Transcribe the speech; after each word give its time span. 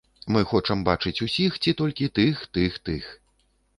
Мы 0.35 0.41
хочам 0.53 0.79
бачыць 0.87 1.23
усіх 1.27 1.59
ці 1.65 1.73
толькі 1.81 2.11
тых, 2.19 2.43
тых, 2.57 2.81
тых. 2.91 3.03